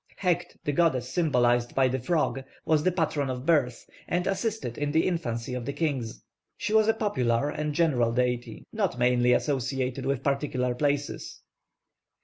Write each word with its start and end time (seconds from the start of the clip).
+Heqt+, 0.19 0.57
the 0.65 0.71
goddess 0.71 1.13
symbolised 1.13 1.75
by 1.75 1.87
the 1.87 1.99
frog, 1.99 2.43
was 2.65 2.81
the 2.81 2.91
patron 2.91 3.29
of 3.29 3.45
birth, 3.45 3.85
and 4.07 4.25
assisted 4.25 4.75
in 4.75 4.91
the 4.93 5.05
infancy 5.07 5.53
of 5.53 5.63
the 5.63 5.73
kings. 5.73 6.23
She 6.57 6.73
was 6.73 6.87
a 6.87 6.93
popular 6.95 7.51
and 7.51 7.75
general 7.75 8.11
deity 8.11 8.65
not 8.73 8.97
mainly 8.97 9.31
associated 9.31 10.07
with 10.07 10.23
particular 10.23 10.73
places. 10.73 11.43